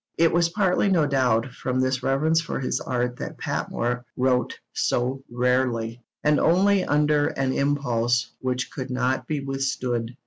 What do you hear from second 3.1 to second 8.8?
that Patmore wrote so rarely, and only under an impulse which